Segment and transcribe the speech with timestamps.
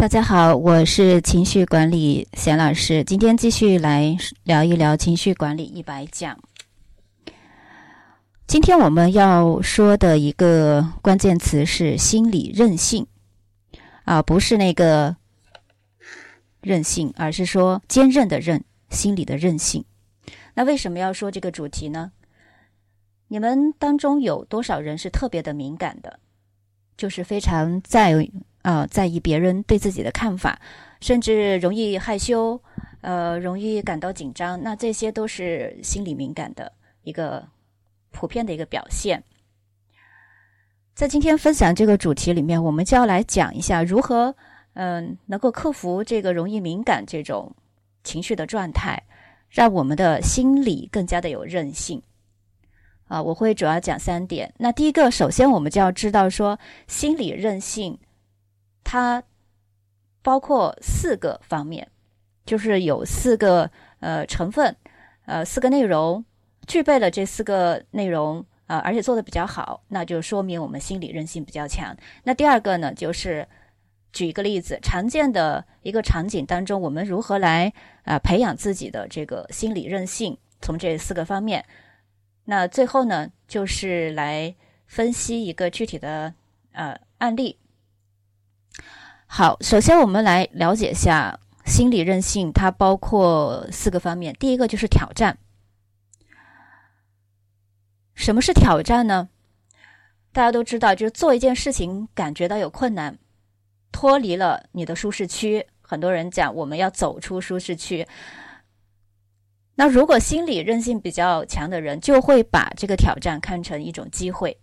[0.00, 6.40] 大家好，我是情绪管理贤老师，今天继续来聊一聊情绪管理一百讲。
[8.46, 13.06] 今天我们要说的一个关键词是心理韧性
[14.04, 15.16] 啊，不是那个
[16.62, 19.84] 韧性，而是说坚韧的韧，心理的韧性。
[20.54, 22.12] 那为什么要说这个主题呢？
[23.28, 26.20] 你们当中有多少人是特别的敏感的？
[26.96, 28.30] 就是非常在。
[28.62, 30.60] 呃，在意别人对自己的看法，
[31.00, 32.60] 甚至容易害羞，
[33.00, 36.70] 呃，容易感到紧张，那这些都是心理敏感的
[37.02, 37.48] 一个
[38.10, 39.22] 普遍的一个表现。
[40.94, 44.36] 在今天分享这个主题里面，我们就要来讲一下如何，
[44.74, 47.54] 嗯，能够克服这个容易敏感这种
[48.04, 49.02] 情绪的状态，
[49.48, 52.02] 让我们的心理更加的有韧性。
[53.06, 54.52] 啊，我会主要讲三点。
[54.58, 57.98] 那第一个，首先我们就要知道说，心理韧性。
[58.82, 59.22] 它
[60.22, 61.88] 包括四个方面，
[62.44, 64.76] 就是有四个呃成分，
[65.26, 66.24] 呃四个内容，
[66.66, 71.96] 具备了这四个内容啊，而且做的比较好，那就说明我们心理韧性比较强。
[72.24, 73.46] 那第二个呢，就是
[74.12, 77.72] 举一个例子，常见的一个场景当中，我们如何来
[78.04, 80.36] 啊培养自己的这个心理韧性？
[80.62, 81.64] 从这四个方面，
[82.44, 84.54] 那最后呢，就是来
[84.86, 86.34] 分析一个具体的
[86.72, 87.59] 呃案例。
[89.32, 94.34] 好，首先我们来了解一下心理韧性，它包括四个方面。
[94.40, 95.38] 第一个就是挑战。
[98.12, 99.28] 什么是挑战呢？
[100.32, 103.20] 大家都知道，就是做一件事情感觉到有困难，
[103.92, 105.64] 脱离了你的舒适区。
[105.80, 108.08] 很多人讲我们要走出舒适区。
[109.76, 114.58] 那如果心理韧性比较强的人，就会把这个挑战看成一种机会。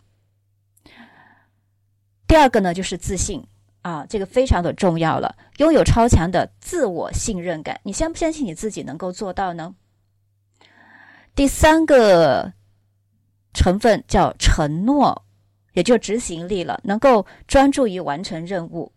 [2.28, 3.48] 第二个呢，就是自信。
[3.88, 5.38] 啊，这个非常的重要了。
[5.60, 9.76] 拥有超强的自我信任感，你相不相信你自己能够做到呢？
[11.34, 12.52] 第三个
[13.54, 15.24] 成分叫承诺，
[15.72, 18.92] 也就执行力了，能够专注于完成任务。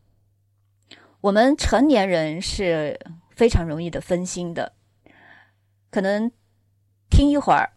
[1.21, 2.99] 我们成年人是
[3.31, 4.73] 非常容易的分心的，
[5.93, 6.33] 可能
[7.09, 7.71] 听一会儿，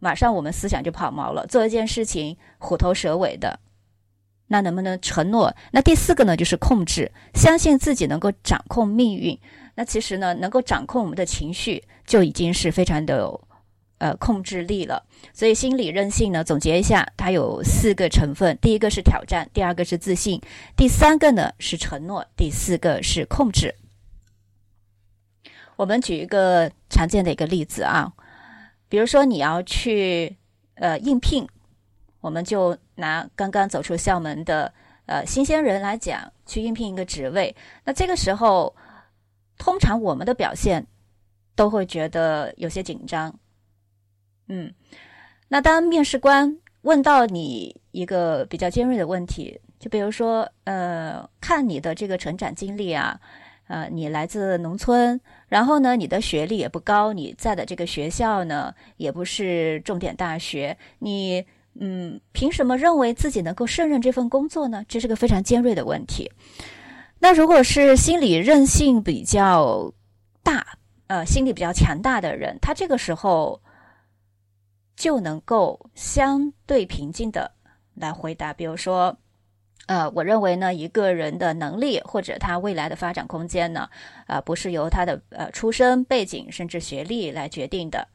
[0.00, 3.60] 马上我们思想就跑毛了，做一件事情虎头蛇尾的。
[4.48, 5.54] 那能不能承诺？
[5.72, 9.38] 那第四个呢，就是控制，相信自己能够掌控命运。
[9.74, 13.48] 那其实呢，能够掌控我们的情绪，就已经是非常的有
[13.98, 15.04] 呃控制力了。
[15.32, 20.40] 所以心理韧性呢，总结一下，它有四个成分：第一个是挑战，第二个是自信，
[20.76, 23.74] 第三个呢是承诺，第四个是控制。
[25.76, 28.12] 我们举一个常见的一个例子啊，
[28.88, 30.36] 比如说你要去
[30.74, 31.46] 呃应聘。
[32.20, 34.72] 我们就拿刚刚走出校门的
[35.06, 37.54] 呃新鲜人来讲，去应聘一个职位。
[37.84, 38.74] 那这个时候，
[39.56, 40.84] 通常我们的表现
[41.54, 43.32] 都会觉得有些紧张。
[44.48, 44.74] 嗯，
[45.46, 53.20] 那当面试官问到你一个比较尖锐的问题，就比如说，呃，看你的这个成长经历啊，
[53.68, 61.46] 呃，你来自农村，然后呢，你的学历也不高，你在的这个学校呢，也不是重点大学，你。
[61.80, 64.84] 嗯，凭什么认为自己能够胜任这份工作呢？
[64.88, 66.30] 这是个非常尖锐的问题。
[67.20, 69.92] 那如果是心理韧性比较
[70.42, 73.62] 大，呃，心理比较强大的人，他这个时候
[74.96, 77.52] 就能够相对平静的
[77.94, 78.52] 来回答。
[78.52, 79.16] 比如说，
[79.86, 83.88] 呃，我认为呢，一个人的能力或者他未来的发展空间呢，
[84.26, 88.08] 呃，不是由他的呃出身背景甚至学历来决定的。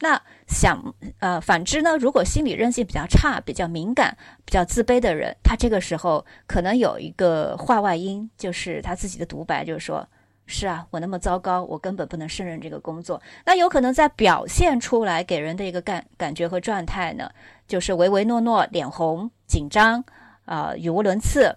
[0.00, 1.96] 那想呃，反之呢？
[1.96, 10.06] 如果心理韧性比较差、比较敏感、比较自卑的人，他这个时候可能有一个话外音，就是他自己的独白，就是说
[10.44, 17.30] ：“是啊，我那么糟糕，我根本不能胜任这个工作。”那有可能在表现出来给人的一个感感觉和状态呢，
[17.66, 20.04] 就是唯唯诺诺、脸红、紧张
[20.44, 21.56] 啊，语无伦次。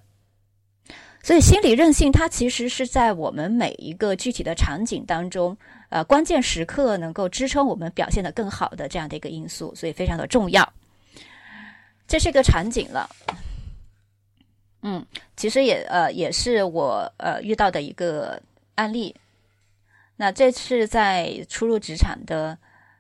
[1.21, 5.57] 所以，心理韧性它其实是在我们每一个具体的场景当中。
[5.89, 10.71] 呃，关键时刻能够支撑我们表现的更好的这样的一个因素，所以非常的重要。
[12.07, 13.09] 这是一个场景了，
[14.83, 15.03] 嗯，
[15.35, 18.39] 其实也呃也是我呃遇到的一个
[18.75, 19.15] 案例。
[20.17, 22.55] 那这是在初入职场的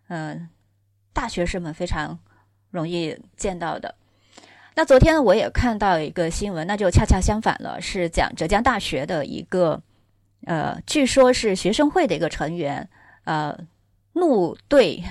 [0.07, 0.49] 嗯
[1.13, 2.17] 大学生们非常
[2.71, 3.93] 容易见到的。
[4.79, 9.81] 那昨天我也看到一个新闻，那就恰恰相反了，是讲浙江大学的一个。
[10.45, 12.89] 呃，据说是学生会的一个成员，
[13.25, 13.59] 呃，
[14.13, 15.03] 怒对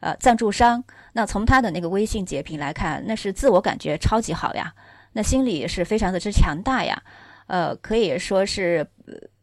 [0.00, 0.82] 呃赞助商。
[1.12, 4.72] 那从他的那个微信截屏来看，那是自我感觉超级好呀，
[5.12, 7.02] 那心里也是非常的之强大呀。
[7.46, 8.88] 呃，可以说是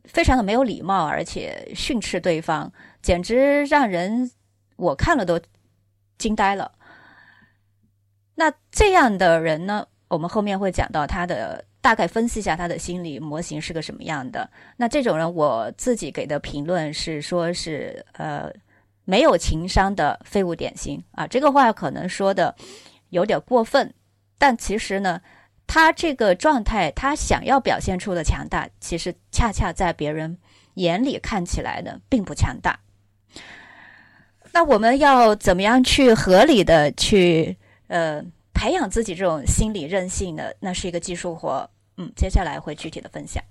[0.05, 2.73] 非常的没有礼貌，而且训斥对方，
[3.03, 4.31] 简直让人
[4.77, 5.39] 我看了都
[6.17, 6.71] 惊呆了。
[8.41, 14.49] 那这样的人呢，我们后面会讲到他的大概分析一下他的心理模型是个什么样的。
[14.77, 18.51] 那这种人，我自己给的评论是说是呃
[19.05, 21.27] 没有情商的废物典型啊。
[21.27, 22.55] 这个话可能说的
[23.11, 23.93] 有点过分，
[24.39, 25.21] 但其实呢。
[25.67, 30.37] 他这个状态，他想要表现出的强大，其实恰恰在别人
[30.73, 32.77] 眼里看起来呢，并不强大。
[34.51, 37.55] 那我们要怎么样去合理的去
[37.91, 38.23] 呃
[38.53, 40.55] 培养自己这种心理韧性的？
[40.61, 43.43] 那是一个技术活，嗯，接下来会具体的分享。